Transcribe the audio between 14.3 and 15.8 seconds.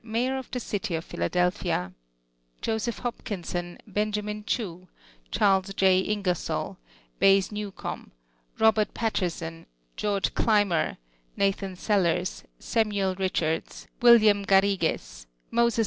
Garrigues, Moses L.